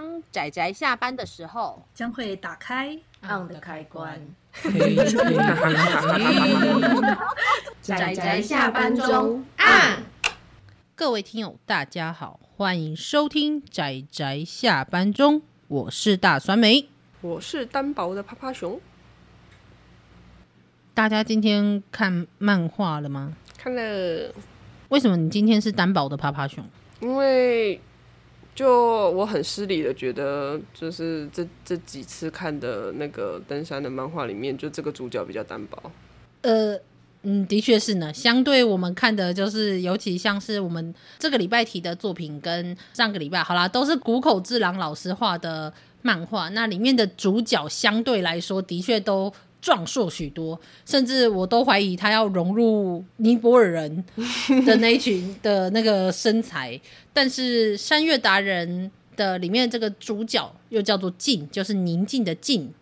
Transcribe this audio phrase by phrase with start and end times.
[0.00, 4.18] 当宅宅下班的时候，将会打开 on 的开关。
[7.82, 10.02] 仔仔下班中按。
[10.94, 16.88] 各位听友，大家好，欢迎收听仔仔下班中，我是大酸梅，
[17.20, 18.80] 我是单薄的趴趴熊。
[20.94, 23.36] 大家今天看漫画了吗？
[23.58, 24.32] 看了。
[24.88, 26.64] 为什么你今天是单薄的趴趴熊？
[27.00, 27.78] 因为
[28.54, 35.90] 就我很失礼的觉得，就是这这几次看的那个登山的漫画里面，就这个主角比较单薄。
[36.42, 36.78] 呃，
[37.22, 38.12] 嗯，的确是呢。
[38.12, 46.48] 相对我们看的，就是尤其像是我们这个礼拜提的作品，跟上个礼拜好啦，都是谷口智郎老师画的漫画。
[46.50, 49.32] 那里面的主角相对来说，的确都。
[49.60, 54.04] 壮硕许多，甚至我都怀疑他要融入尼泊尔人
[54.66, 56.80] 的那一群的那个身材。
[57.12, 62.72] 但是山岳达人的里面这个主角又叫做静，就是宁静的静。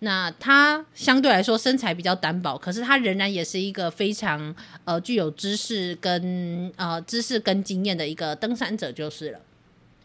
[0.00, 4.54] 那他相对来说身材比较单薄，可是他仍然也是一个非常
[4.84, 9.40] 呃具有知识跟呃知识跟经验的一个登山者就是了。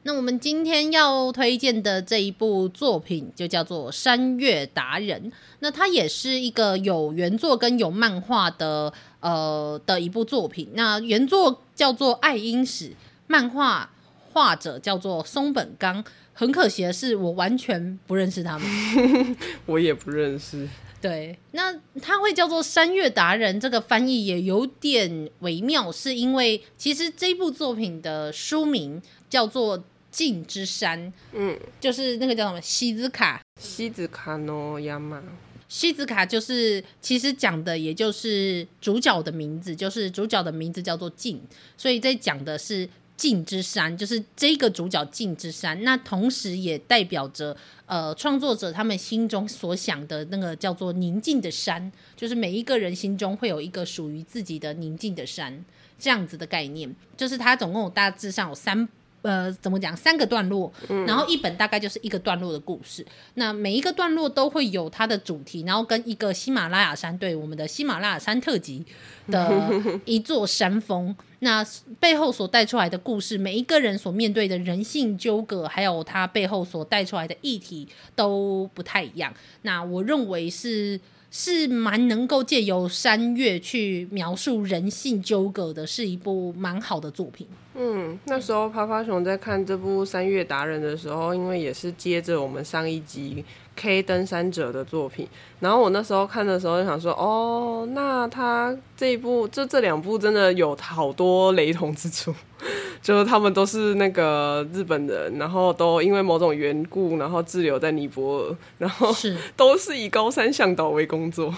[0.06, 10.68] 那我们今天要推荐的这一部作品就叫做《山月达人》，那它也是一个有原作跟有漫画的呃的一部作品。
[10.74, 12.92] 那原作叫做爱因史，
[13.28, 13.90] 漫画
[14.34, 16.04] 画者叫做松本刚。
[16.34, 18.68] 很可惜的是，我完全不认识他们，
[19.68, 20.68] 我也不认识。
[21.00, 29.82] 对，那他会叫做《山月达人》，这个翻译也有点微妙，是因为其实这部作品的书名叫做。
[30.14, 35.20] 静之山，嗯，就是那个叫什么西子卡，西子卡诺亚马，
[35.68, 41.42] 西子卡就是其实讲的也就是主角的名字，就是主角的名字叫做静，
[41.76, 55.66] 所以在讲的是静之山，就是这个主角静之山，那同时也代表着呃创作者他们心中所想的那个叫做宁静的山，就是每一个人心中会有一个属于自己的宁静的山，
[55.98, 58.88] 这样子的概念，就是它总共有大致上有三。
[59.24, 59.98] 呃，怎么讲？
[59.98, 60.72] 三个段落，
[61.08, 63.02] 然后一本大概就是一个段落的故事。
[63.02, 68.86] 嗯、那每一个段落都会有它的主题，然后跟一个喜马拉雅山，对我们的喜马拉雅山特辑
[69.28, 69.72] 的
[70.06, 71.64] 一座山峰，那
[72.00, 79.32] 背后所带出来的故事，每一个人所面对的人性纠葛，还有他背后所带出来的议题都不太一样。
[79.62, 81.00] 那我认为是。
[81.36, 87.48] 是蛮能够借由山月去描述人性纠葛的，是一部蛮好的作品。
[87.74, 93.44] 嗯，那时候趴趴熊在看这部《山月达人》的时候，因为也是接着我们上一集
[93.76, 95.28] K 登山者的作品，
[95.60, 102.34] 然后我那时候看的时候就想说，哦，那他这一部，这这两部真的有好多雷同之处。
[103.02, 109.14] 就是他们都是那个日本人，然后都因为某种缘故，然后滞留在尼泊尔，然后
[109.58, 111.54] 都是以高山向导为工作，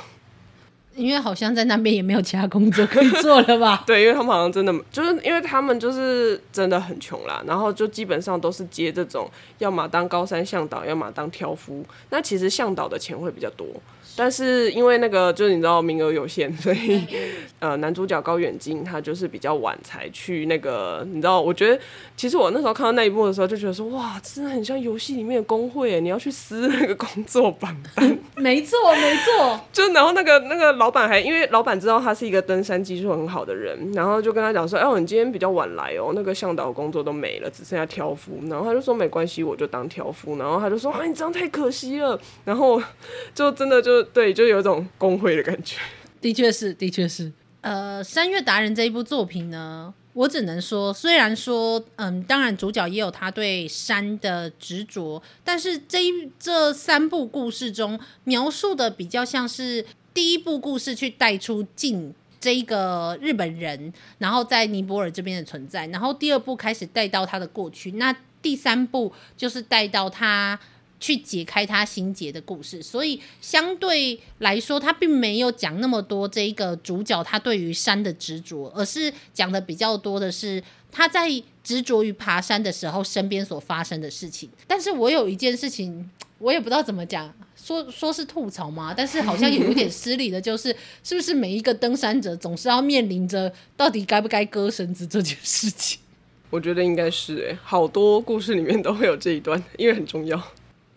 [0.95, 3.83] 因为好像在那边也没有其他工作可以做了吧？
[3.87, 11.85] 对，因为他们好像真的就是因为他们就是真的很穷啦，然后就基本上都是接这种，要么当高山向导，要么当挑夫。
[12.09, 13.67] 那其实向导的钱会比较多。
[14.15, 17.03] 但是因为那个就是你知道名额有限， 所以
[17.59, 21.79] 呃男主角高远镜他就是比较晚才去那个你知道，我觉得
[22.15, 28.17] 其实我那时候看到那一幕的时候就觉得说哇，真的很像游戏里面的工会，你要去撕那个工作榜单。
[28.37, 38.39] 没 错没错， 就然后那个那个老板还因为老板知道他是一个登山技术很好的人，然后就跟他讲说，哎，你今天比较晚来哦，那个向导工作都没了，只剩下挑夫。
[38.49, 40.37] 然后他就说没关系，我就当挑夫。
[40.37, 42.19] 然后他就说啊，你这样太可惜了。
[42.45, 42.81] 然后
[43.33, 44.04] 就真的就。
[44.13, 45.77] 对，就有一种工会的感觉。
[46.21, 47.31] 的确是，的确是。
[47.61, 70.59] 呃，《山月达人》这一部作品呢，我只能说，虽然说，嗯，当然主角也有他对山的执着，但是这一这三部故事中描述的比较像是第一部故事去带出静这一个日本人，然后在尼泊尔这边的存在，然后第二部开始带到他的过去，那第三部就是带到他。
[71.05, 81.29] 去解开他心结的故事，所以相对来说，他并没有讲那么多这一个主角他对于山的执着，而是讲的比较多的是他在
[81.63, 84.49] 执着于爬山的时候身边所发生的事情。
[84.65, 86.09] 但是我有一件事情，
[86.39, 88.91] 我也不知道怎么讲，说说是吐槽吗？
[88.97, 95.99] 但是好像有一点失礼的，就是是不是每一个登山者总是要面临着到底该不该割绳子这件事情？
[96.49, 100.41] 我觉得应该是诶、欸，好多故事里面都会有这一段，因为很重要。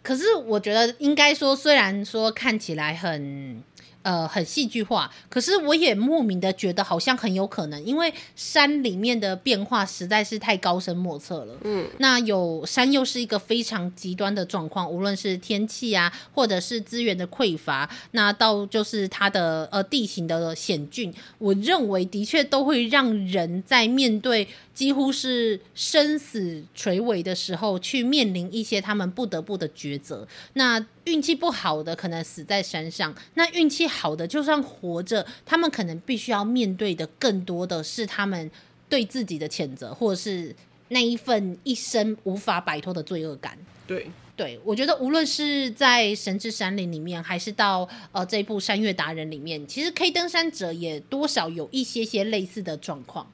[0.02, 3.62] 可是我觉得应该说，虽然说看起来很
[4.02, 11.54] 呃，很戏剧化，可是我也莫名的觉得好像很有可能，因为山里面的变化实在是太高深莫测了。
[11.64, 30.26] 嗯，那有山又是一个非常极端的状况，无论是天气啊，或者是资源的匮乏，那到就是它的呃地形的险峻，我认为的确都会让人在面对几乎是生死垂危的时候，去面临一些他们不得不的抉择。
[30.52, 38.50] 那运气不好的可能死在山上，那运气好的就算活着，他们可能必须要面对的更多的是他们
[38.88, 40.54] 对自己的谴责，或者是
[40.88, 43.58] 那一份一生无法摆脱的罪恶感。
[43.86, 53.32] 对，对我觉得无论是在《神之山林》里面，还是到呃这部《山岳达人》里面，其实 K 登山者也多少有一些些类似的状况。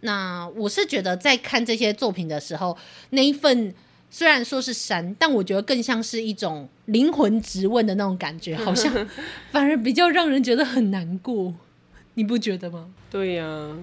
[0.00, 2.78] 那我是觉得在看这些作品的时候，
[3.10, 3.74] 那一份。
[4.10, 8.92] 虽然说是山，但我觉得更像是一种灵魂质问的那种感觉，好像
[9.52, 11.54] 反而比较让人觉得很难过，
[12.14, 12.88] 你不觉得吗？
[13.10, 13.78] 对呀、啊。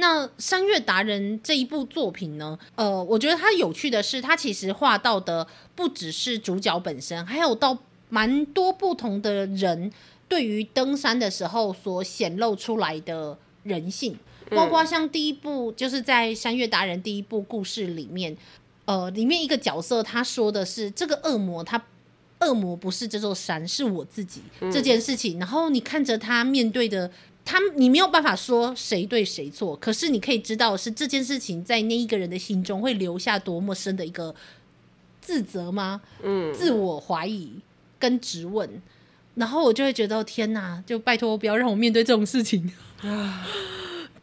[0.00, 2.58] 那《山月达人》这一部作品呢？
[2.76, 7.76] 呃，我觉得它有趣的是，它其实画到的不只是主角本身，还有到
[8.08, 9.92] 蛮多不同的人
[10.28, 14.16] 对于登山的时候所显露出来的人性，
[14.50, 18.36] 包括像第一部，就是在《山月达人》第一部故事里面。
[18.88, 21.84] 呃，里面一个角色他说的是这个恶魔，他
[22.40, 24.40] 恶魔不是这座山，是我自己
[24.72, 25.36] 这件事情。
[25.36, 27.10] 嗯、然后你看着他面对的
[27.44, 34.34] 他，你没有办法说谁对谁错，可是你可以知道是这件事情在那一个人的心中会留下多么深的一个
[35.20, 36.00] 自责吗？
[36.22, 37.52] 嗯，自我怀疑
[37.98, 38.80] 跟质问。
[39.34, 43.46] 然后我就会觉得天哪，就拜托不要让我面对这种事情啊。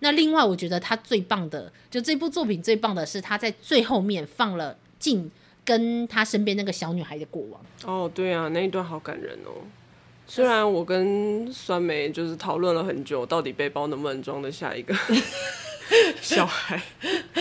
[0.05, 5.31] 那另外，我觉得他最棒的，就这部作品最棒的是他在最后面放了静
[5.65, 7.59] 跟他身边那个小女孩的过往。
[7.85, 9.65] 哦，对啊，那一段好感人哦。
[10.27, 14.95] 虽然我跟酸梅就是讨论了很久，到底背包能不能装得下一个
[16.21, 16.79] 小孩，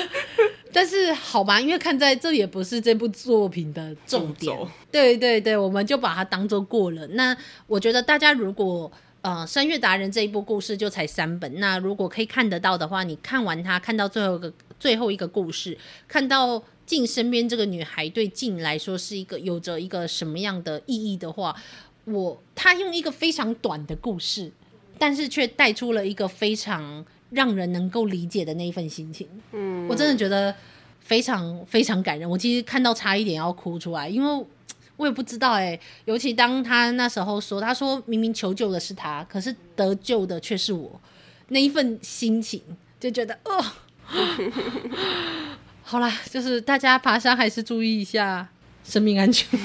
[0.72, 4.56] 但是好吧，因为看在这也不是这部作品的重点。
[4.90, 7.06] 对对对，我们就把它当做过了。
[7.08, 8.90] 那我觉得大家如果。
[9.25, 21.56] 呃，《山月达人》这一部故事就才三本，那如果可以看得到的话，你看完它，看到最后一个最后一个故事，看到静身边这个女孩对静来说是一个有着一个什么样的意义的话，
[22.05, 24.53] 我他用一个非常短的故事，
[24.99, 29.26] 但是却带出了一个非常让人能够理解的那一份心情。
[29.53, 30.55] 嗯，我真的觉得
[31.00, 34.47] 非常非常感人，我其实看到差一点要哭出来，因为。
[34.96, 41.00] 我也不知道哎、尤其当他那时候说，他说明明求救的是他，可是得救的却是我，
[41.49, 42.62] 那一份心情
[43.00, 43.64] 就觉得哦，
[45.82, 48.49] 好啦，就是大家爬山还是注意一下
[48.85, 49.58] 生命安全，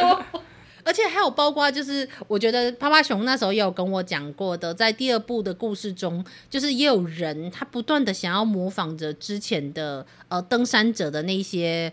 [0.82, 11.92] 而且还有包括就是我觉得趴趴熊那时候也有跟我讲过的，在第二部的故事中，就是也有人他不断的想要模仿着之前的呃登山者的那些。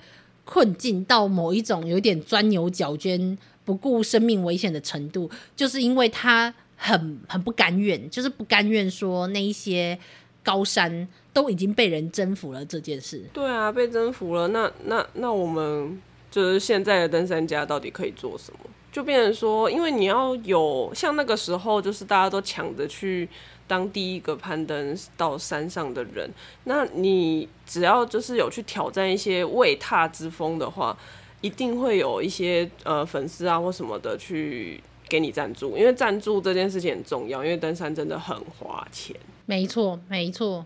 [0.52, 9.98] 困境到某一种有点钻牛角尖、不顾生命危险的程度，就是因为他很很不甘愿，就是不甘愿说那一些
[10.44, 13.24] 高山都已经被人征服了这件事。
[13.32, 15.98] 对啊，被征服了，那那那我们
[16.30, 18.60] 就是现在的登山家到底可以做什么？
[18.92, 23.30] 就变成说，因为你要有像那个时候，就是大家都抢着去。
[23.68, 26.30] 当第一个攀登到山上的人，
[26.66, 30.98] 那你只要就是有去挑战一些未踏之峰的话，
[31.40, 39.16] 一定会有一些呃粉丝啊或什么的去给你赞助，因为赞助这件事情很重要，因为登山真的很花钱。
[39.46, 40.66] 没错，没错。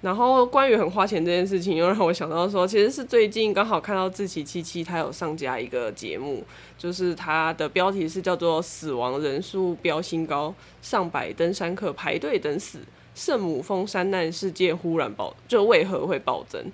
[0.00, 6.44] 然后关于很花钱这件事情，又让我想到说，其实是最近刚好看到自奇七七他有上架一个节目，
[6.78, 12.78] 就是他的标题是叫做“死亡人数飙新高，上百登山客排队等死，
[13.14, 16.64] 圣母峰山难事件忽然爆，就为何会暴增？”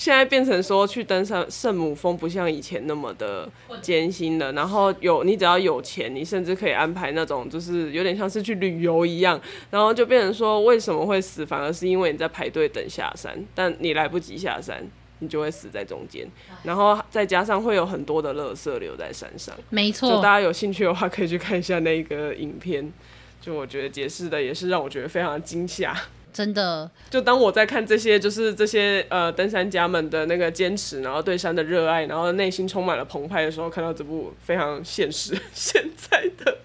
[0.00, 3.46] 现在变成说去登山圣母峰不像以前那么的
[3.82, 9.38] 艰辛了，然后有你只要有钱，你甚至可以安排那种就是有点像是去旅游一样，
[9.68, 14.82] 然后就变成说为什么会死，反而是因为你在排队等下山，但你来不及下山，
[15.18, 16.26] 你就会死在中间，
[16.62, 22.90] 然后再加上会有很多的垃圾留在山上，没错，就大家有兴趣的话可以去看一下那个影片，
[23.38, 25.94] 就我觉得解释的也是让我觉得非常惊吓。
[26.32, 36.58] 真的，就当我在看这些，就是这些呃登山家们的那个坚持，然后对山的热爱，然后内心充满了澎湃的时候，看到这部非常现实 现在的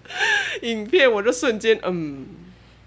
[0.62, 2.26] 影片，我就瞬间嗯，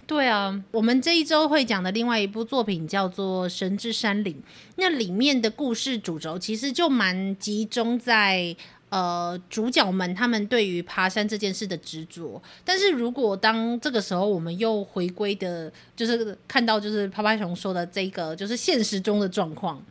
[0.07, 4.33] 对啊，我们这一周会讲的另外一部作品叫做《神之山岭》，
[4.77, 8.55] 那里面的故事主轴其实就蛮集中在
[8.89, 12.41] 呃主角们他们对于爬山这件事的执着。
[12.65, 19.83] 但是如果当这个时候我们又回归的，就是看到就是趴趴熊说的这个，就是现实中的状况，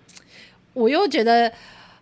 [0.75, 1.53] 我又觉得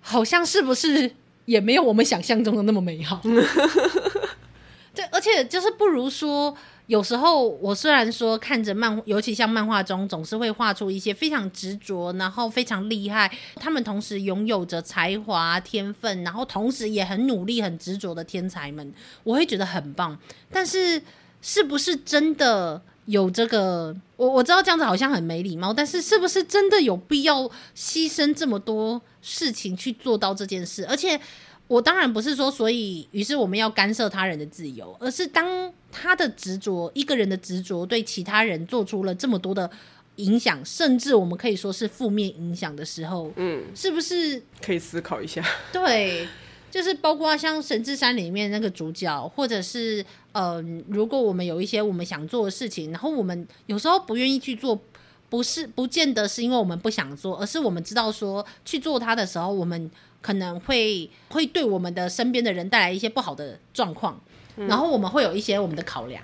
[0.00, 1.10] 好像是不是
[1.44, 3.20] 也没有我们想象中的那么美好。
[4.94, 6.56] 对，而且就是不如说。
[6.86, 20.16] 有时候我虽然说看着漫，尤其像漫画中总是会画出一些非常执着，然后非常厉害，他们同时拥有着才华、天分，然后同时也很努力、很执着的天才们，我会觉得很棒。
[20.50, 21.02] 但是
[21.42, 23.96] 是不是真的有这个？
[24.16, 30.86] 我我知道这样子好像很没礼貌，但是是不是真的有必要牺牲这么多事情去做到这件事？
[30.86, 31.20] 而且。
[31.68, 39.68] 我当然不是说，所以于是我们要干涉他人的自由，而是当他的执着，一个人的执着对其他人做出了这么多的
[40.16, 45.44] 影响，甚至我们可以说是负面影响的时候，嗯，是不是可以思考一下？
[45.72, 46.28] 对，
[46.70, 50.00] 就是包括像神之山里面那个主角，或者是
[50.32, 54.80] 嗯、呃，如果我们有一些我们想做的事情，然后我们有时候不愿意去做，
[55.28, 59.90] 不是不见得是因为我们不想做，而是我们知道说去做它的时候，我们。
[60.26, 64.20] 可能会会对我们的身边的人带来一些不好的状况，
[64.56, 66.20] 嗯，然后我们会有一些我们的考量。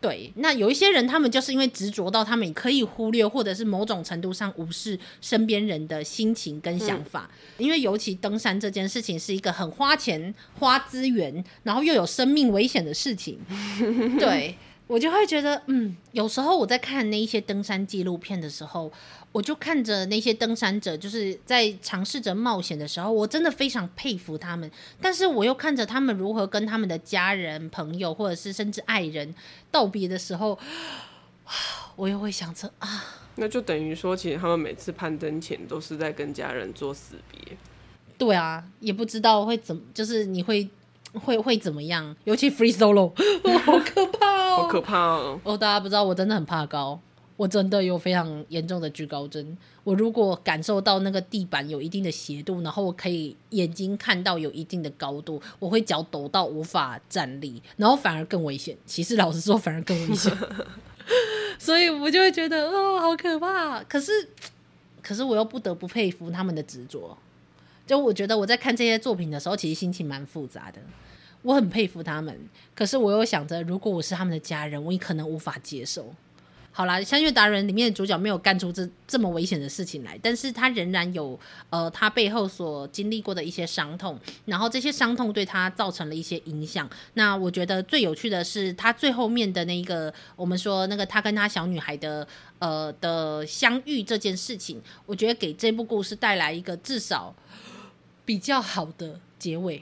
[0.00, 7.30] 对，那有一些人，他们就是因为执着到他们可以忽略，或者是某种程度上无视身边人的心情跟想法。
[7.56, 13.38] 嗯，因为尤其登山这件事情是一个很花钱、花资源，然后又有生命危险的事情。
[14.18, 14.56] 对。
[14.86, 18.90] 我就会觉得，嗯，有时候我在看那一些登山纪录片的时候，
[19.32, 24.70] 我就看着那些登山者，就是在尝试着冒险的时候，我真的非常佩服他们。
[25.00, 29.34] 但是我又看着他们如何跟他们的家人、朋友，或者是甚至爱人
[29.72, 30.56] 道别的时候，
[31.96, 37.56] 我又会想着啊，那就等于说，其实他们每次攀登前都是在跟家人做死别。
[38.16, 40.68] 对啊，也不知道会怎么，就是你会。
[41.22, 42.14] 会会怎么样？
[42.24, 43.10] 尤其 free solo，
[43.42, 44.25] 哦， 好可怕哦！
[44.56, 45.40] 好可怕哦！
[45.44, 46.98] 哦，大家不知道，我真的很怕高，
[47.36, 49.56] 我真的有非常严重的惧高症。
[49.84, 58.76] 我如果感受到那个地板有一定的斜度，然后我可以眼睛看到有一定的高度，我会脚抖到无法站立，然后反而更危险。
[58.84, 60.36] 其实老实说，反而更危险。
[61.58, 63.82] 所以我就会觉得，哦，好可怕。
[63.84, 64.28] 可是，
[65.00, 67.16] 可是我又不得不佩服他们的执着。
[67.86, 70.80] 就我觉得我在看这些作品的时候，其实心情蛮复杂的。
[71.46, 72.36] 我很佩服他们，
[72.74, 76.12] 可是我又想着，如果我是他们的家人，我也可能无法接受。
[76.72, 81.38] 好啦，《相约达人》里面的主角没有干出这这么危险的事情来，但是他仍然有
[81.70, 86.90] 呃，他背后所经历过的一些伤痛，然后这些伤痛对他造成了一些影响。
[87.14, 92.26] 那我觉得最有趣的是，他最后面的那个，我们说那个他跟他小女孩的
[92.58, 97.32] 呃的相遇这件事情，我觉得给这部故事带来一个至少。
[98.26, 99.80] 比较好的结尾，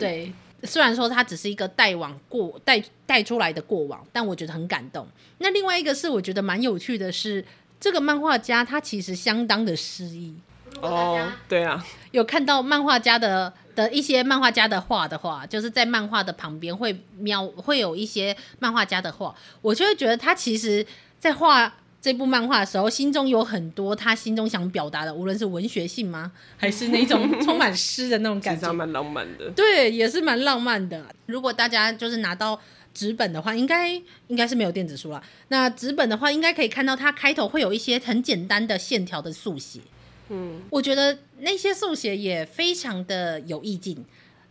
[0.00, 0.32] 对，
[0.66, 5.06] 虽然说它只是一个带往过带带出来的过往，但我觉得很感动。
[5.38, 7.44] 那另外一个是我觉得蛮有趣的是，
[7.78, 10.34] 这个漫画家他其实相当的诗意
[10.80, 20.84] 哦，对啊，有看到漫画家的的一些漫画家的画的话，就是在漫画的旁边会描会有一些漫画家的画，我就会觉得他其实
[21.18, 21.72] 在画。
[22.06, 29.50] 这部漫画的时候，心中有很多他心中想表达的，无论是文学性吗，还是那种 充满诗的那种感觉，蛮浪漫的。
[29.50, 31.04] 对，也是蛮浪漫的。
[31.26, 32.60] 如果大家就是拿到
[32.94, 33.92] 纸本的话，应该
[34.28, 35.20] 应该是没有电子书了。
[35.48, 39.80] 那纸本的话，应该可以看到它开头会有一些很简单的线条的速写。
[40.28, 44.04] 嗯，我觉得那些速写也非常的有意境，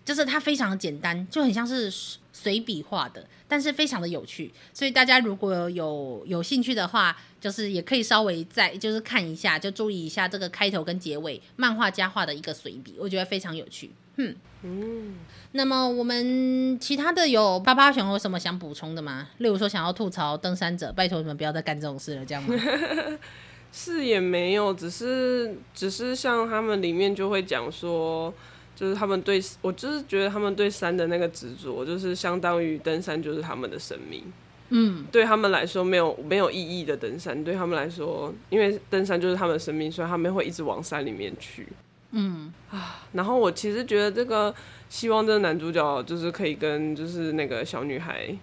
[0.03, 1.89] 就是它非常的简单，就很像是
[2.35, 4.51] 随笔画的，但是非常的有趣。
[4.73, 13.91] 所以大家如果有有兴趣的话，就是也可以稍微再就是看一下，就注意一下这个开头跟结尾，漫画家画的一个随笔，我觉得非常有趣。
[14.17, 15.15] 嗯嗯。
[15.53, 19.29] 那么我们其他的有八八熊有什么想补充的吗？
[19.37, 22.53] 例如说想要吐槽登山者，拜托你们不要再干这种事了，这样吗？
[23.71, 28.33] 是也没有，只是只是像他们里面就会讲说，
[28.75, 34.24] 就是他们对我就是觉得他们对山的那个执着，就是相当于登山就是他们的生命。
[34.70, 41.67] 嗯，对他们来说没有没有意义的登山，对他们来说，因为登山就是他们的生命，所以他们会一直往山里面去。
[42.12, 44.53] 嗯啊，然后我其实觉得这个
[44.89, 48.36] 希望这个男主角就是可以跟就是那个小女孩，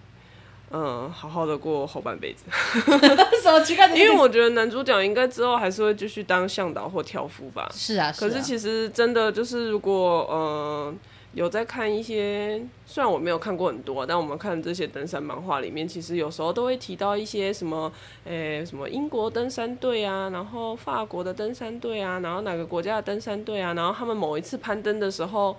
[0.73, 2.43] 嗯，好好的过后半辈子。
[3.95, 7.69] 因为我觉得男主角应该之后还是会继续当向导或挑夫吧。
[7.71, 8.27] 是啊，是啊。
[8.27, 10.97] 可是其实真的就是如果嗯。
[11.35, 17.91] 有在看一些，虽然我没有看过很多，但我们看这些登山漫画里面，其实有时候都会提到一些什么，
[18.25, 25.57] 诶、欸，什么英国登山队啊，然后法国的登山队啊，然后哪个国家的登山队啊，然后他们某一次攀登的时候，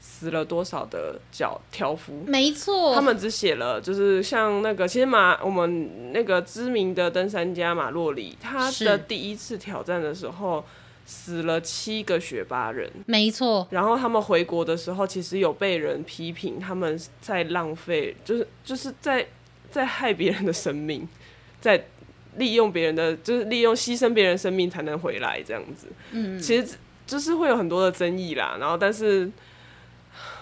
[0.00, 2.24] 死了多少的脚条幅。
[2.26, 10.64] 没错，他们只写了，就是像那个，其实马我们那个知名的登山家马洛里，他的第一次挑战的时候。
[11.10, 13.66] 死了七个雪巴人，没错。
[13.70, 19.26] 然后他们回国的时候，其实有被人批评他们在浪费，就是就是在
[19.70, 21.08] 在害别人的生命，
[21.62, 21.82] 在
[22.36, 25.86] 利用别人的，就是利用牺牲别人生命才能回来这样子。
[26.10, 26.76] 嗯，其实
[27.06, 28.58] 就是会有很多的争议啦。
[28.60, 29.30] 然后，但是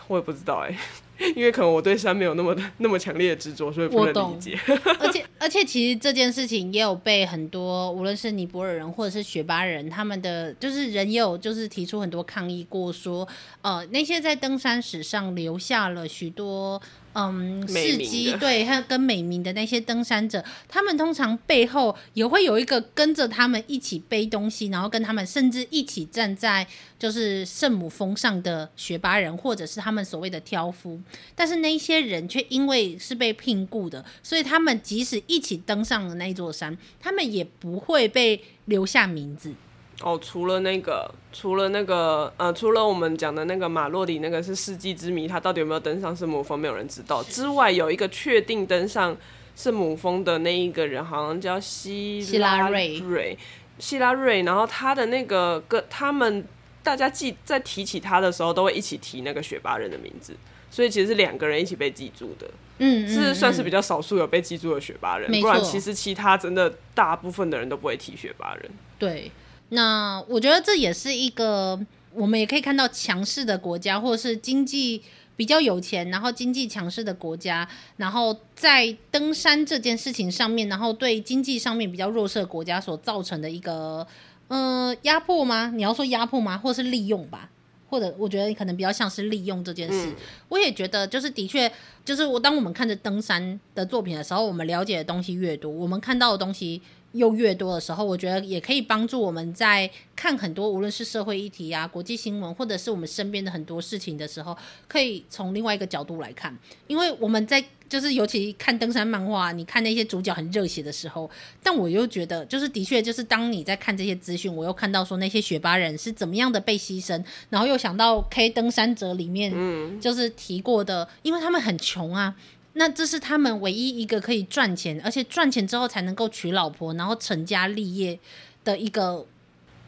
[0.08, 0.78] 我也不知道哎、欸。
[1.34, 4.54] 因为可能我对山没有那么的那么强烈的执着，所以不能理解。
[5.00, 13.26] 而且而且，其实这件事情也有被很多，无论是尼泊尔人或者是雪巴人，他们的就是人也有就是提出很多抗议过，说
[13.62, 16.78] 呃那些在登山史上留下了许多。
[17.18, 26.66] 嗯，事迹对，还有跟美名的那些登山者，他们通常背后也会有一个跟着他们一起背东西，然后跟他们甚至一起站在
[26.98, 31.00] 就是圣母峰上的学巴人，或者是他们所谓的挑夫。
[31.34, 39.54] 但是那些人却因为是被聘雇的，所以他们即使一起登上了那座山，他们也不会被留下名字。
[40.02, 47.22] 哦，除了那个，除了那个，呃，除了我们讲的那个马洛里那个是世纪之谜，他到底有没有登上圣母峰，没有人知道。
[47.22, 49.16] 之外，有一个确定登上
[49.54, 53.38] 圣母峰的那一个人，好像叫希希拉瑞，
[53.78, 54.42] 希拉瑞。
[54.42, 56.46] 然后他的那个跟他们
[56.82, 60.36] 大家记在提起他的时候，都会一起提那个雪巴人的名字，
[60.70, 62.46] 所以其实是两个人一起被记住的。
[62.80, 68.70] 嗯，是算是比较少数有被记住的雪巴人，不然其实其他真的大部分的人都不会提雪巴人。
[68.98, 69.32] 对。
[69.70, 71.80] 那我觉得这也是一个，
[72.14, 75.02] 我们也可以看到强势的国家，或者是经济
[75.34, 84.06] 比较有钱，然后经济强势的国家，然后在登山这件事情上面，然后对经济上面比较弱势的国家所造成的一个，
[84.46, 85.72] 呃，压迫吗？
[85.74, 86.56] 你要说压迫吗？
[86.56, 87.50] 或是利用吧？
[87.88, 90.06] 或者我觉得可能比较像是利用这件事。
[90.06, 90.14] 嗯、
[90.48, 91.70] 我也觉得，就是的确，
[92.04, 96.80] 就是我当我们看着登山的作品的时候，我们了解的东西越多，我们看到的东西。
[97.16, 104.56] 又越多的时候，我觉得也可以帮助我们在看很多无论是社会议题啊、国际新闻，或者是我们身边的很多事情的时候，
[104.86, 106.56] 可以从另外一个角度来看。
[106.86, 111.30] 因为我们在就是尤其看登山漫画，你看那些主角很热血的时候，
[111.62, 119.52] 但我又觉得，就是的确，就是当你在看这些资讯，我又看到说那些雪巴人是怎么样的被牺牲，然后又想到 K 登山者里面，
[120.00, 122.34] 就是提过的，因为他们很穷啊。
[122.78, 128.18] 那这是他们唯一一个可以赚钱，而且赚钱之后才能够娶老婆，然后成家立业
[128.64, 129.24] 的一个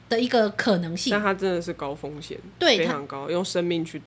[0.09, 1.12] 的一个可能性。
[1.12, 4.01] 那他真的是高风险，对，非常高，用生命去，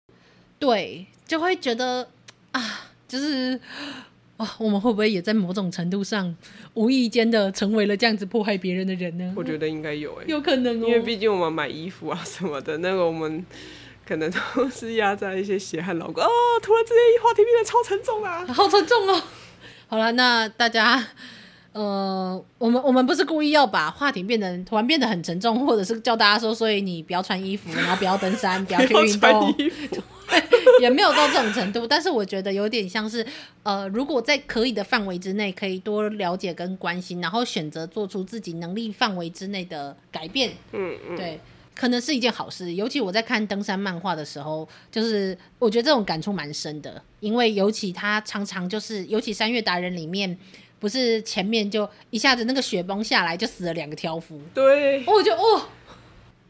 [0.57, 2.09] 对，就会觉得
[2.53, 3.59] 啊，就是
[4.37, 6.35] 哇，我们会不会也在某种程度上
[6.73, 9.31] 无意间的成为了这样子迫害别人的人呢？
[9.37, 13.45] 我觉得应该有哎，有可能哦，因为毕竟我们买衣服啊什么的，那个我们。
[14.05, 16.29] 可能都是压在一些血汗劳工哦，
[16.61, 19.21] 突然之间话题变得超沉重啊，好沉重哦。
[19.87, 21.05] 好了，那大家，
[21.73, 29.53] 呃，我们我们不是故意要把话题变得突然变得很沉重，或者是叫大家说，所以你不要穿衣服，然后不要登山，不要去运动，
[30.79, 31.85] 也没有到这种程度。
[31.85, 33.25] 但是我觉得有点像是，
[33.63, 40.51] 呃，如果在可以的范围之内，可以多了解跟关心，然后选择做出自己能力范围之内的改变。
[40.71, 41.39] 嗯嗯，对。
[41.81, 50.37] 可能是一件好事，尤其我在看登山漫画的时候，就是我觉得这种感触蛮深的，因为尤其他常常就是，尤其三月达人里面，
[50.77, 55.55] 不是前面就一下子那个雪崩下来就死了两个挑夫，对，我就哦，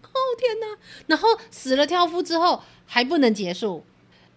[0.01, 3.85] 哦天哪，然后死了挑夫之后还不能结束，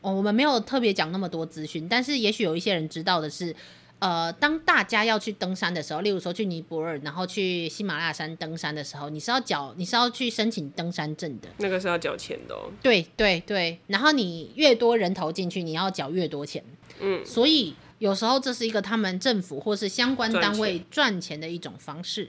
[0.00, 3.56] 哦，我们没有特别讲那么多资讯，但是也许有一些人知道的是。
[4.04, 11.48] 呃，当大家要去登山的时候，例如说去尼泊尔，然后去喜马拉雅山登山的时候，你是要缴，你是要去申请登山证的。
[11.56, 12.70] 那个是要缴钱的哦。
[12.82, 16.62] 对对对，然后你越多人投进去，你要缴越多钱。
[17.00, 22.28] 嗯，所以有时候这是一个他们政府或是相关单位赚钱的一种方式。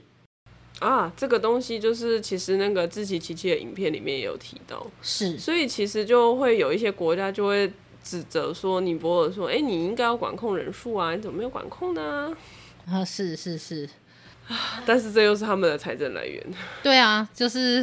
[0.78, 7.70] 啊，这个东西就是其实那个志祺七七的影片里面也有提到，是，所以其实就会有一些国家就会。
[8.06, 12.32] 指责说尼泊尔说，哎、欸，你应该要管控人数啊，你怎么没有管控呢？
[12.86, 13.88] 啊，是是是，
[14.86, 16.46] 但是这又是他们的财政来源。
[16.84, 17.82] 对啊，就是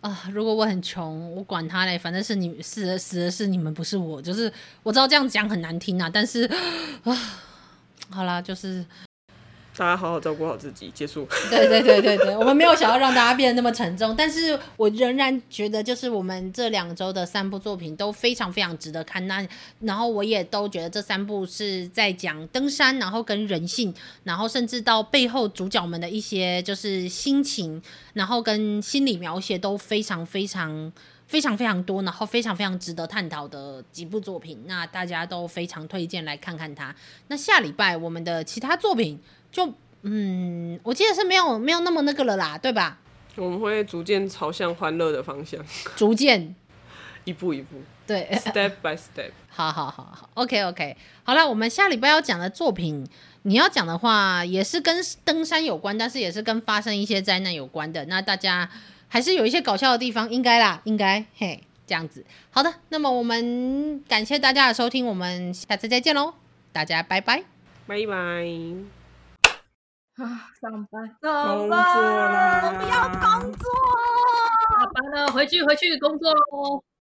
[0.00, 4.22] 啊、呃，如果我很穷，我管他嘞，反正是你死的死的是你们，不是我。
[4.22, 4.50] 就是
[4.82, 6.44] 我知道这样讲很难听啊，但是
[7.04, 7.14] 啊，
[8.08, 8.82] 好啦，就是。
[9.78, 11.24] 大家好好照顾好自己，结束。
[11.48, 19.24] 对对对对对，我们没有想要让大家变得那么沉重，但是我仍然觉得，就是我们这两周的三部作品都非常非常值得看。
[19.28, 19.46] 那
[19.78, 27.80] 然后我也都觉得这三部是在讲登山，然后跟人性，然后甚至到背后主角们的一些就是心情，
[28.14, 30.92] 然后跟心理描写都非常非常
[31.28, 36.92] 非常非常多，然后非常非常值得探讨的几部作品，那大家都非常推荐来看看它。
[37.28, 39.20] 那下礼拜我们的其他作品
[39.52, 42.98] 就嗯，我记得是没有没有那么那个了啦，对吧？
[43.36, 45.64] 我们会逐渐朝向欢乐的方向，
[45.94, 46.54] 逐渐
[47.24, 49.30] 一步一步，对，step by step。
[49.48, 53.06] 好好好好，OK OK，好了，我们下礼拜要讲的作品，
[53.42, 58.04] 你要讲的话也是跟登山有关，但是也是跟发生一些灾难有关的。
[58.06, 58.70] 那大家
[59.08, 62.24] 还是有一些搞笑的地方，应该啦，应该嘿，这样子。
[62.50, 66.34] 好的，那么我们感谢大家的收听，我们下次再见喽，
[66.72, 67.44] 大家拜拜，
[67.86, 68.14] 拜拜。
[70.16, 73.70] 啊，上班，上班，工作啦，我不要工作，
[74.70, 76.82] 下班了，回去回去工作喽。